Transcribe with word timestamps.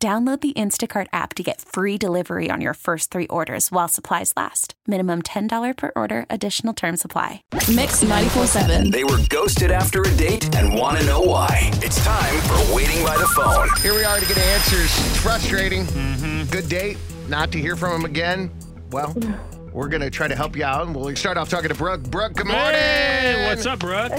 Download 0.00 0.40
the 0.40 0.52
Instacart 0.52 1.08
app 1.12 1.34
to 1.34 1.42
get 1.42 1.60
free 1.60 1.98
delivery 1.98 2.50
on 2.52 2.60
your 2.60 2.74
first 2.74 3.10
three 3.10 3.26
orders 3.26 3.72
while 3.72 3.88
supplies 3.88 4.32
last. 4.36 4.74
Minimum 4.86 5.22
$10 5.22 5.76
per 5.76 5.90
order, 5.96 6.24
additional 6.30 6.72
term 6.72 6.96
supply. 6.96 7.42
Mix 7.52 8.04
94.7. 8.04 8.92
They 8.92 9.02
were 9.02 9.18
ghosted 9.28 9.72
after 9.72 10.02
a 10.02 10.10
date 10.12 10.54
and 10.54 10.72
want 10.72 10.98
to 10.98 11.04
know 11.04 11.20
why. 11.20 11.72
It's 11.82 12.04
time 12.04 12.40
for 12.42 12.76
Waiting 12.76 13.04
by 13.04 13.16
the 13.16 13.26
Phone. 13.26 13.68
Here 13.82 13.92
we 13.92 14.04
are 14.04 14.20
to 14.20 14.26
get 14.26 14.38
answers. 14.38 14.84
It's 14.84 15.16
frustrating. 15.16 15.84
Mm-hmm. 15.86 16.48
Good 16.52 16.68
date. 16.68 16.96
Not 17.28 17.50
to 17.50 17.60
hear 17.60 17.74
from 17.74 18.00
him 18.00 18.04
again. 18.04 18.52
Well, 18.92 19.16
we're 19.72 19.88
going 19.88 20.02
to 20.02 20.10
try 20.10 20.28
to 20.28 20.36
help 20.36 20.54
you 20.54 20.62
out. 20.62 20.86
And 20.86 20.94
we'll 20.94 21.16
start 21.16 21.36
off 21.38 21.48
talking 21.48 21.70
to 21.70 21.74
Brooke. 21.74 22.04
Brooke, 22.04 22.34
good 22.34 22.46
morning. 22.46 22.74
Hey, 22.74 23.48
what's 23.48 23.66
up, 23.66 23.80
Brooke? 23.80 24.12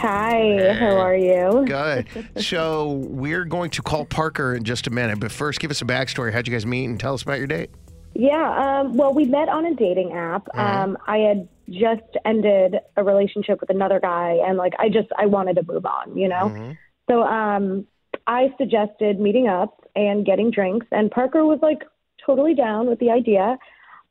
Hi, 0.00 0.74
how 0.78 0.96
are 0.96 1.16
you? 1.16 1.64
Good. 1.66 2.08
So 2.40 2.92
we're 3.08 3.44
going 3.44 3.70
to 3.70 3.82
call 3.82 4.06
Parker 4.06 4.54
in 4.54 4.64
just 4.64 4.86
a 4.86 4.90
minute. 4.90 5.20
But 5.20 5.30
first, 5.30 5.60
give 5.60 5.70
us 5.70 5.82
a 5.82 5.84
backstory. 5.84 6.32
How'd 6.32 6.48
you 6.48 6.52
guys 6.52 6.64
meet 6.64 6.86
and 6.86 6.98
tell 6.98 7.12
us 7.12 7.22
about 7.22 7.38
your 7.38 7.46
date? 7.46 7.70
Yeah, 8.14 8.80
um, 8.80 8.96
well, 8.96 9.12
we 9.12 9.26
met 9.26 9.48
on 9.48 9.66
a 9.66 9.74
dating 9.74 10.12
app. 10.12 10.48
Um, 10.56 10.96
I 11.06 11.18
had 11.18 11.48
just 11.68 12.16
ended 12.24 12.76
a 12.96 13.04
relationship 13.04 13.60
with 13.60 13.70
another 13.70 14.00
guy, 14.00 14.38
and 14.44 14.56
like 14.56 14.72
I 14.78 14.88
just 14.88 15.08
I 15.18 15.26
wanted 15.26 15.56
to 15.56 15.62
move 15.70 15.84
on, 15.84 16.16
you 16.16 16.28
know. 16.28 16.74
So 17.08 17.22
um, 17.22 17.86
I 18.26 18.54
suggested 18.58 19.20
meeting 19.20 19.48
up 19.48 19.86
and 19.94 20.24
getting 20.24 20.50
drinks, 20.50 20.86
and 20.90 21.10
Parker 21.10 21.44
was 21.44 21.58
like 21.62 21.82
totally 22.24 22.54
down 22.54 22.88
with 22.88 22.98
the 23.00 23.10
idea. 23.10 23.58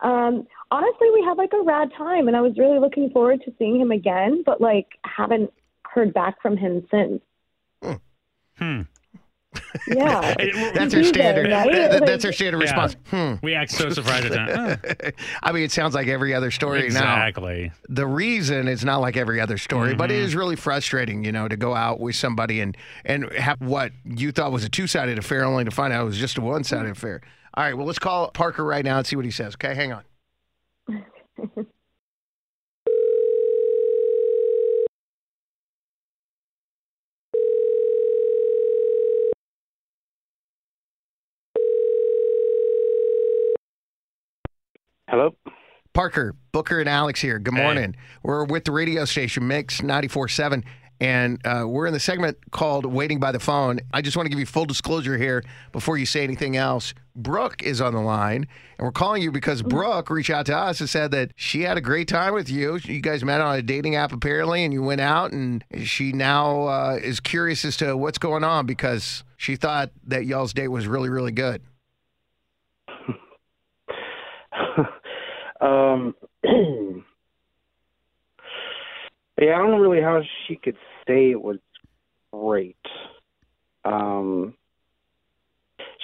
Um, 0.01 0.47
honestly, 0.71 1.09
we 1.13 1.23
had 1.27 1.37
like 1.37 1.51
a 1.53 1.63
rad 1.63 1.89
time, 1.97 2.27
and 2.27 2.37
I 2.37 2.41
was 2.41 2.53
really 2.57 2.79
looking 2.79 3.09
forward 3.09 3.41
to 3.45 3.53
seeing 3.57 3.79
him 3.79 3.91
again, 3.91 4.43
but 4.45 4.61
like 4.61 4.87
haven't 5.03 5.51
heard 5.93 6.13
back 6.13 6.41
from 6.41 6.57
him 6.57 6.85
since. 6.91 7.21
Hmm. 8.57 8.81
Yeah, 9.87 10.35
That's 10.75 10.93
our 10.93 11.03
standard. 11.03 11.43
did, 11.47 11.51
right? 11.53 11.71
that- 11.71 11.91
Like- 12.01 12.05
that's 12.05 12.25
our 12.25 12.31
standard 12.31 12.57
Yeah. 12.59 12.63
response. 12.63 12.95
Hmm. 13.09 13.33
We 13.41 13.55
act 13.55 13.71
so 13.71 13.89
surprised 13.89 14.25
at 14.27 14.81
that. 14.81 15.15
I 15.43 15.51
mean, 15.51 15.63
it 15.63 15.71
sounds 15.71 15.95
like 15.95 16.07
every 16.07 16.33
other 16.35 16.51
story 16.51 16.81
now. 16.81 16.85
exactly. 16.85 17.71
the 17.87 18.05
reason 18.05 18.67
it's 18.67 18.83
not 18.83 18.97
like 18.97 19.17
every 19.17 19.39
other 19.41 19.57
story, 19.57 19.95
but 19.95 20.11
it 20.11 20.17
is 20.17 20.35
really 20.35 20.55
frustrating, 20.55 21.23
you 21.23 21.31
know, 21.31 21.47
to 21.47 21.57
go 21.57 21.73
out 21.73 21.99
with 21.99 22.15
somebody 22.15 22.59
and 22.61 22.77
and 23.05 23.31
have 23.33 23.59
what 23.61 23.91
you 24.05 24.31
thought 24.31 24.51
was 24.51 24.63
a 24.63 24.69
two 24.69 24.85
sided 24.87 25.17
affair, 25.17 25.43
only 25.45 25.63
to 25.63 25.71
find 25.71 25.93
out 25.93 26.01
it 26.01 26.05
was 26.05 26.17
just 26.17 26.37
a 26.37 26.41
one 26.41 26.63
sided 26.63 26.91
affair. 26.91 27.21
All 27.55 27.63
right, 27.63 27.73
well, 27.75 27.87
let's 27.87 27.97
call 27.99 28.29
Parker 28.31 28.63
right 28.63 28.85
now 28.85 28.97
and 28.99 29.07
see 29.07 29.15
what 29.15 29.25
he 29.25 29.31
says. 29.31 29.55
Okay, 29.55 29.73
hang 29.73 29.93
on. 29.93 30.03
Parker, 46.00 46.33
Booker, 46.53 46.80
and 46.80 46.88
Alex 46.88 47.19
here. 47.19 47.39
Good 47.39 47.55
Hey. 47.55 47.61
morning. 47.61 47.94
We're 48.23 48.45
with 48.45 48.64
the 48.64 48.72
radio 48.72 49.03
station 49.03 49.50
Mix 49.50 49.82
94.7, 49.82 50.64
and 51.02 51.45
uh, 51.45 51.65
we're 51.67 51.87
in 51.87 51.93
the 51.93 51.99
segment 51.99 52.37
called 52.52 52.86
Waiting 52.86 53.20
by 53.20 53.33
the 53.33 53.39
Phone. 53.42 53.82
I 53.93 54.02
just 54.02 54.15
want 54.15 54.26
to 54.26 54.30
give 54.30 54.39
you 54.39 54.45
full 54.45 54.64
disclosure 54.64 55.17
here 55.17 55.43
before 55.73 55.98
you 55.98 56.05
say 56.05 56.23
anything 56.23 56.55
else. 56.55 56.93
Brooke 57.17 57.61
is 57.64 57.82
on 57.82 57.93
the 57.93 57.99
line, 57.99 58.48
and 58.77 58.86
we're 58.86 58.93
calling 58.93 59.21
you 59.21 59.30
because 59.30 59.61
Brooke 59.61 60.09
reached 60.09 60.30
out 60.30 60.45
to 60.45 60.55
us 60.55 60.80
and 60.80 60.88
said 60.88 61.11
that 61.11 61.33
she 61.36 61.64
had 61.64 61.76
a 61.76 61.82
great 61.82 62.08
time 62.08 62.33
with 62.33 62.49
you. 62.49 62.80
You 62.82 63.02
guys 63.02 63.26
met 63.26 63.42
on 63.42 63.58
a 63.58 63.61
dating 63.61 63.98
app, 63.98 64.14
apparently, 64.14 64.64
and 64.64 64.71
you 64.71 64.82
went 64.82 65.02
out, 65.02 65.33
and 65.33 65.65
she 65.83 66.14
now 66.14 66.61
uh, 66.67 66.98
is 67.04 67.20
curious 67.20 67.65
as 67.65 67.76
to 67.76 67.98
what's 67.98 68.20
going 68.20 68.45
on 68.45 68.65
because 68.65 69.26
she 69.36 69.58
thought 69.58 69.92
that 70.08 70.26
y'all's 70.26 70.54
date 70.54 70.70
was 70.70 70.88
really, 70.88 71.09
really 71.09 71.33
good. 71.33 71.61
um. 75.59 76.15
yeah, 76.43 76.53
I 79.55 79.58
don't 79.58 79.71
know 79.71 79.80
really 79.80 80.02
how 80.02 80.21
she 80.47 80.55
could 80.55 80.77
say 81.08 81.31
it 81.31 81.42
was 81.42 81.58
great. 82.31 82.77
Um. 83.83 84.53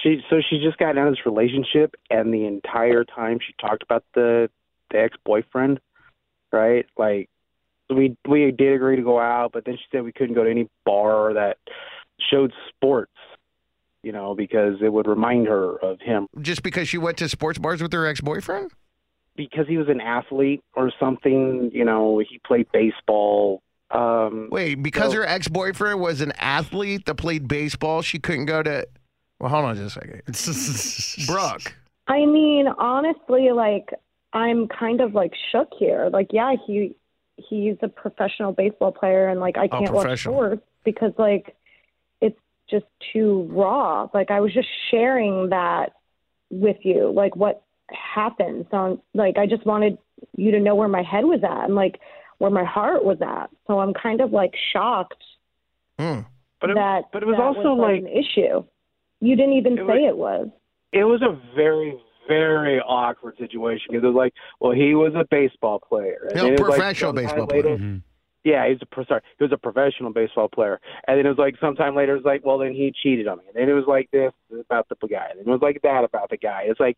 She 0.02 0.20
so 0.28 0.40
she 0.48 0.62
just 0.62 0.78
got 0.78 0.98
out 0.98 1.08
of 1.08 1.14
this 1.14 1.26
relationship, 1.26 1.94
and 2.10 2.32
the 2.32 2.46
entire 2.46 3.04
time 3.04 3.38
she 3.44 3.54
talked 3.60 3.82
about 3.82 4.04
the 4.14 4.50
the 4.90 4.98
ex 4.98 5.16
boyfriend, 5.24 5.80
right? 6.52 6.86
Like 6.96 7.28
we 7.90 8.16
we 8.28 8.50
did 8.50 8.74
agree 8.74 8.96
to 8.96 9.02
go 9.02 9.20
out, 9.20 9.52
but 9.52 9.64
then 9.64 9.76
she 9.76 9.84
said 9.90 10.04
we 10.04 10.12
couldn't 10.12 10.34
go 10.34 10.44
to 10.44 10.50
any 10.50 10.68
bar 10.84 11.34
that 11.34 11.58
showed 12.30 12.52
sports, 12.68 13.12
you 14.02 14.12
know, 14.12 14.34
because 14.34 14.76
it 14.82 14.92
would 14.92 15.06
remind 15.06 15.46
her 15.46 15.76
of 15.76 16.00
him. 16.00 16.26
Just 16.40 16.62
because 16.62 16.88
she 16.88 16.98
went 16.98 17.18
to 17.18 17.28
sports 17.28 17.58
bars 17.58 17.82
with 17.82 17.92
her 17.92 18.06
ex 18.06 18.20
boyfriend? 18.20 18.72
Because 19.36 19.66
he 19.68 19.76
was 19.78 19.88
an 19.88 20.00
athlete 20.00 20.62
or 20.74 20.90
something, 20.98 21.70
you 21.72 21.84
know, 21.84 22.18
he 22.18 22.38
played 22.46 22.66
baseball. 22.72 23.62
Um, 23.90 24.48
Wait, 24.50 24.76
because 24.82 25.12
So- 25.12 25.18
her 25.18 25.26
ex 25.26 25.48
boyfriend 25.48 26.00
was 26.00 26.20
an 26.20 26.32
athlete 26.38 27.06
that 27.06 27.14
played 27.16 27.46
baseball, 27.48 28.02
she 28.02 28.18
couldn't 28.18 28.46
go 28.46 28.62
to. 28.62 28.86
Well, 29.38 29.50
hold 29.50 29.64
on 29.66 29.76
just 29.76 29.96
a 29.96 30.00
second. 30.00 31.26
Brooke. 31.26 31.74
I 32.08 32.24
mean, 32.26 32.68
honestly, 32.78 33.50
like 33.52 33.92
I'm 34.32 34.66
kind 34.68 35.00
of 35.00 35.14
like 35.14 35.32
shook 35.52 35.68
here. 35.78 36.08
Like, 36.12 36.28
yeah, 36.32 36.54
he 36.66 36.94
he's 37.36 37.76
a 37.82 37.88
professional 37.88 38.52
baseball 38.52 38.92
player, 38.92 39.28
and 39.28 39.40
like 39.40 39.56
I 39.58 39.66
Oh, 39.70 39.78
can't 39.80 39.92
watch 39.92 40.04
professional. 40.04 40.34
sports 40.34 40.62
because 40.84 41.12
like 41.18 41.54
it's 42.20 42.38
just 42.70 42.86
too 43.12 43.46
raw. 43.50 44.08
Like 44.14 44.30
I 44.30 44.40
was 44.40 44.52
just 44.54 44.68
sharing 44.90 45.50
that 45.50 45.92
with 46.50 46.78
you, 46.82 47.10
like 47.12 47.36
what 47.36 47.62
happened. 47.90 48.66
So 48.70 49.02
like 49.14 49.36
I 49.38 49.46
just 49.46 49.64
wanted 49.66 49.98
you 50.36 50.50
to 50.52 50.60
know 50.60 50.74
where 50.74 50.88
my 50.88 51.02
head 51.02 51.24
was 51.24 51.40
at 51.44 51.64
and 51.64 51.74
like 51.74 52.00
where 52.38 52.50
my 52.50 52.64
heart 52.64 53.04
was 53.04 53.18
at. 53.22 53.50
So 53.66 53.80
I'm 53.80 53.94
kind 53.94 54.20
of 54.20 54.32
like 54.32 54.52
shocked 54.72 55.22
Hmm. 55.98 56.20
but 56.60 56.70
it, 56.70 56.74
that 56.74 57.04
but 57.12 57.22
it 57.22 57.26
was 57.26 57.36
that 57.36 57.42
also 57.42 57.70
like 57.72 58.00
an 58.00 58.06
issue. 58.08 58.62
You 59.20 59.34
didn't 59.36 59.54
even 59.54 59.78
It 59.78 59.86
say 59.86 60.04
it 60.04 60.16
was. 60.16 60.48
it 60.92 61.04
was 61.04 61.22
a 61.22 61.38
very 61.54 61.96
very 62.28 62.80
awkward 62.80 63.36
situation 63.38 63.86
because 63.90 64.02
it 64.02 64.08
was 64.08 64.16
like, 64.16 64.34
well, 64.60 64.72
he 64.72 64.94
was 64.96 65.14
a 65.14 65.24
baseball 65.30 65.78
player, 65.78 66.26
and 66.28 66.34
No, 66.36 66.42
then 66.42 66.52
it 66.54 66.58
was, 66.60 66.68
like, 66.70 66.78
professional 66.78 67.12
baseball 67.12 67.46
later- 67.46 67.62
player. 67.62 67.78
Mhm. 67.78 68.02
Yeah, 68.42 68.68
he's 68.68 68.78
a 68.82 68.86
pro- 68.86 69.04
sorry, 69.04 69.22
he 69.38 69.44
was 69.44 69.52
a 69.52 69.56
professional 69.56 70.12
baseball 70.12 70.48
player, 70.48 70.80
and 71.08 71.18
then 71.18 71.24
it 71.26 71.28
was 71.28 71.38
like 71.38 71.56
sometime 71.60 71.94
later 71.96 72.12
it 72.12 72.16
was 72.16 72.24
like, 72.24 72.44
well, 72.44 72.58
then 72.58 72.72
he 72.72 72.92
cheated 72.92 73.26
on 73.28 73.38
me, 73.38 73.44
and 73.48 73.56
then 73.56 73.68
it 73.68 73.72
was 73.72 73.86
like 73.86 74.10
this 74.10 74.32
about 74.68 74.88
the 74.88 74.96
guy, 75.08 75.28
and 75.30 75.40
it 75.40 75.46
was 75.46 75.60
like 75.62 75.80
that 75.82 76.04
about 76.04 76.28
the 76.30 76.36
guy. 76.36 76.64
It's 76.66 76.78
like 76.80 76.96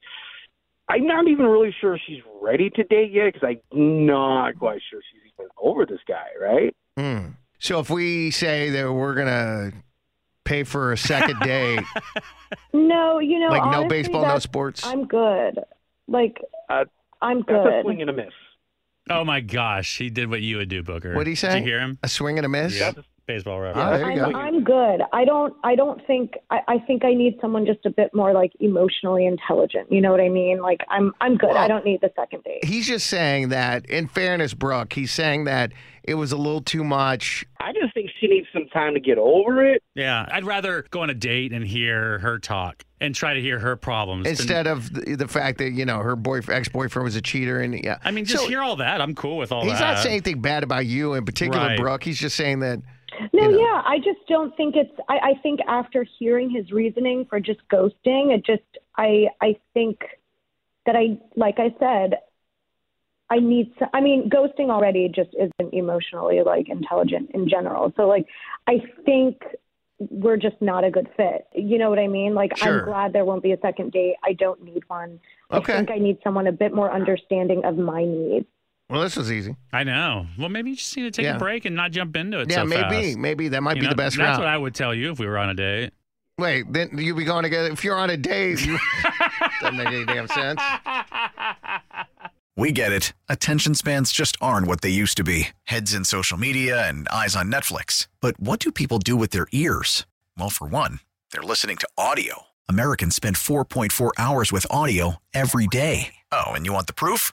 I'm 0.88 1.06
not 1.06 1.28
even 1.28 1.46
really 1.46 1.74
sure 1.80 1.98
she's 2.06 2.22
ready 2.40 2.70
to 2.70 2.84
date 2.84 3.12
yet 3.12 3.32
because 3.34 3.56
I'm 3.72 4.06
not 4.06 4.58
quite 4.58 4.80
sure 4.90 5.00
she's 5.12 5.32
even 5.38 5.48
over 5.62 5.84
this 5.84 6.00
guy, 6.06 6.26
right? 6.40 6.74
Hmm. 6.96 7.32
So 7.58 7.80
if 7.80 7.90
we 7.90 8.30
say 8.30 8.70
that 8.70 8.92
we're 8.92 9.14
gonna 9.14 9.72
pay 10.44 10.62
for 10.64 10.92
a 10.92 10.96
second 10.96 11.40
date, 11.40 11.84
No, 12.72 13.18
you 13.18 13.38
know, 13.38 13.48
like 13.48 13.70
no 13.70 13.86
baseball, 13.88 14.22
no 14.22 14.38
sports. 14.38 14.84
I'm 14.84 15.06
good. 15.06 15.58
Like 16.06 16.38
Uh, 16.68 16.84
I'm 17.20 17.44
That's 17.46 17.66
a 17.66 17.82
swing 17.82 18.00
and 18.00 18.10
a 18.10 18.12
miss. 18.12 18.32
Oh 19.10 19.24
my 19.24 19.40
gosh, 19.40 19.98
he 19.98 20.10
did 20.10 20.30
what 20.30 20.42
you 20.42 20.58
would 20.58 20.68
do, 20.68 20.82
Booker. 20.82 21.14
What'd 21.14 21.28
he 21.28 21.34
say? 21.34 21.54
Did 21.54 21.58
you 21.60 21.64
hear 21.64 21.80
him? 21.80 21.98
a 22.02 22.08
swing 22.08 22.38
and 22.38 22.46
a 22.46 22.48
miss. 22.48 22.78
Yeah. 22.78 22.92
Baseball 23.28 23.60
reference. 23.60 24.00
there 24.00 24.10
you 24.10 24.22
I'm, 24.24 24.32
go. 24.32 24.38
I'm 24.38 24.64
good. 24.64 25.00
I 25.12 25.24
don't. 25.26 25.54
I 25.62 25.76
don't 25.76 26.04
think. 26.06 26.32
I, 26.50 26.60
I 26.66 26.78
think 26.86 27.04
I 27.04 27.12
need 27.12 27.36
someone 27.42 27.66
just 27.66 27.84
a 27.84 27.90
bit 27.90 28.10
more 28.14 28.32
like 28.32 28.52
emotionally 28.58 29.26
intelligent. 29.26 29.92
You 29.92 30.00
know 30.00 30.10
what 30.10 30.20
I 30.20 30.30
mean? 30.30 30.60
Like 30.62 30.80
I'm. 30.88 31.12
I'm 31.20 31.36
good. 31.36 31.50
Well- 31.50 31.58
I 31.58 31.68
don't 31.68 31.84
need 31.84 32.00
the 32.00 32.10
second 32.16 32.42
date. 32.44 32.64
He's 32.64 32.86
just 32.88 33.06
saying 33.06 33.50
that, 33.50 33.84
in 33.86 34.08
fairness, 34.08 34.54
Brooke, 34.54 34.94
he's 34.94 35.12
saying 35.12 35.44
that 35.44 35.72
it 36.02 36.14
was 36.14 36.32
a 36.32 36.38
little 36.38 36.62
too 36.62 36.82
much. 36.82 37.44
I 37.60 37.74
just 37.74 37.92
think 37.92 38.08
she 38.18 38.28
needs 38.28 38.46
some 38.50 38.66
time 38.68 38.94
to 38.94 39.00
get 39.00 39.18
over 39.18 39.62
it. 39.62 39.82
Yeah, 39.94 40.26
I'd 40.32 40.44
rather 40.44 40.86
go 40.90 41.02
on 41.02 41.10
a 41.10 41.14
date 41.14 41.52
and 41.52 41.66
hear 41.66 42.18
her 42.20 42.38
talk 42.38 42.82
and 42.98 43.14
try 43.14 43.34
to 43.34 43.40
hear 43.42 43.58
her 43.58 43.76
problems 43.76 44.24
than- 44.24 44.30
Instead 44.30 44.66
of 44.66 44.90
the, 44.94 45.16
the 45.16 45.28
fact 45.28 45.58
that 45.58 45.72
you 45.72 45.84
know 45.84 45.98
her 45.98 46.16
boyfriend, 46.16 46.58
ex-boyfriend 46.60 47.04
was 47.04 47.14
a 47.14 47.20
cheater, 47.20 47.60
and 47.60 47.84
yeah, 47.84 47.98
I 48.02 48.10
mean, 48.10 48.24
just 48.24 48.44
So 48.44 48.48
hear 48.48 48.62
all 48.62 48.76
that. 48.76 49.02
I'm 49.02 49.14
cool 49.14 49.36
with 49.36 49.52
all 49.52 49.64
He's 49.64 49.72
that. 49.72 49.76
He's 49.76 49.80
not 49.96 49.98
saying 49.98 50.14
anything 50.14 50.40
bad 50.40 50.62
about 50.62 50.86
you 50.86 51.12
in 51.12 51.26
particular, 51.26 51.58
Right. 51.66 51.78
Brooke. 51.78 52.02
He's 52.04 52.18
just 52.18 52.34
saying 52.36 52.60
that 52.60 52.80
No, 53.32 53.42
you 53.48 53.52
know. 53.52 53.58
yeah, 53.58 53.82
I 53.84 53.98
just 53.98 54.26
don't 54.28 54.56
think 54.56 54.76
it's. 54.76 54.92
I, 55.08 55.18
I 55.18 55.34
think 55.42 55.60
after 55.66 56.04
hearing 56.18 56.50
his 56.50 56.70
reasoning 56.72 57.26
for 57.28 57.40
just 57.40 57.60
ghosting, 57.72 58.34
it 58.34 58.44
just. 58.44 58.62
I 58.96 59.26
I 59.40 59.56
think 59.74 60.00
that 60.86 60.96
I 60.96 61.18
like 61.36 61.58
I 61.58 61.74
said, 61.78 62.18
I 63.30 63.38
need. 63.38 63.76
To, 63.78 63.88
I 63.92 64.00
mean, 64.00 64.30
ghosting 64.30 64.70
already 64.70 65.08
just 65.08 65.30
isn't 65.34 65.74
emotionally 65.74 66.42
like 66.44 66.68
intelligent 66.68 67.30
in 67.34 67.48
general. 67.48 67.92
So 67.96 68.06
like, 68.08 68.26
I 68.66 68.82
think 69.04 69.42
we're 69.98 70.36
just 70.36 70.60
not 70.60 70.84
a 70.84 70.90
good 70.90 71.08
fit. 71.16 71.46
You 71.54 71.78
know 71.78 71.90
what 71.90 71.98
I 71.98 72.06
mean? 72.06 72.34
Like, 72.34 72.56
Sure. 72.56 72.80
I'm 72.80 72.84
glad 72.84 73.12
there 73.12 73.24
won't 73.24 73.42
be 73.42 73.52
a 73.52 73.60
second 73.60 73.92
date. 73.92 74.14
I 74.24 74.32
don't 74.32 74.62
need 74.62 74.84
one. 74.88 75.18
Okay. 75.52 75.72
I 75.72 75.76
think 75.78 75.90
I 75.90 75.98
need 75.98 76.18
someone 76.22 76.46
a 76.46 76.52
bit 76.52 76.72
more 76.72 76.92
understanding 76.92 77.64
of 77.64 77.76
my 77.76 78.04
needs. 78.04 78.46
Well, 78.90 79.02
this 79.02 79.16
was 79.16 79.30
easy. 79.30 79.54
I 79.72 79.84
know. 79.84 80.26
Well, 80.38 80.48
maybe 80.48 80.70
you 80.70 80.76
just 80.76 80.96
need 80.96 81.02
to 81.04 81.10
take 81.10 81.24
Yeah. 81.24 81.36
a 81.36 81.38
break 81.38 81.64
and 81.66 81.76
not 81.76 81.90
jump 81.90 82.16
into 82.16 82.40
it 82.40 82.50
yeah, 82.50 82.56
so 82.56 82.64
maybe, 82.64 83.08
fast. 83.08 83.18
maybe 83.18 83.48
that 83.48 83.62
might 83.62 83.76
You 83.76 83.82
be 83.82 83.86
know, 83.86 83.90
the 83.92 83.96
best 83.96 84.16
way. 84.16 84.24
That's 84.24 84.38
route. 84.38 84.44
what 84.44 84.48
I 84.48 84.56
would 84.56 84.74
tell 84.74 84.94
you 84.94 85.12
if 85.12 85.18
we 85.18 85.26
were 85.26 85.36
on 85.38 85.50
a 85.50 85.54
date. 85.54 85.92
Wait, 86.38 86.72
then 86.72 86.96
you'd 86.96 87.16
be 87.16 87.24
going 87.24 87.42
together. 87.42 87.68
If 87.70 87.84
you're 87.84 87.96
on 87.96 88.08
a 88.10 88.16
date, 88.16 88.64
you 88.64 88.78
doesn't 89.60 89.76
make 89.76 89.88
any 89.88 90.04
damn 90.06 90.28
sense. 90.28 90.60
We 92.56 92.72
get 92.72 92.92
it. 92.92 93.12
Attention 93.28 93.74
spans 93.74 94.10
just 94.10 94.36
aren't 94.40 94.66
what 94.66 94.80
they 94.80 94.88
used 94.88 95.16
to 95.18 95.24
be 95.24 95.48
heads 95.64 95.92
in 95.94 96.04
social 96.04 96.38
media 96.38 96.88
and 96.88 97.08
eyes 97.08 97.36
on 97.36 97.52
Netflix. 97.52 98.08
But 98.20 98.38
what 98.40 98.58
do 98.60 98.72
people 98.72 98.98
do 98.98 99.16
with 99.16 99.30
their 99.30 99.46
ears? 99.52 100.06
Well, 100.38 100.50
for 100.50 100.66
one, 100.66 101.00
they're 101.32 101.42
listening 101.42 101.76
to 101.78 101.88
audio. 101.98 102.44
Americans 102.68 103.14
spend 103.14 103.36
4.4 103.36 104.10
hours 104.18 104.50
with 104.52 104.66
audio 104.70 105.16
every 105.34 105.66
day. 105.68 106.14
Oh, 106.32 106.46
and 106.48 106.66
you 106.66 106.72
want 106.72 106.86
the 106.88 106.92
proof? 106.94 107.32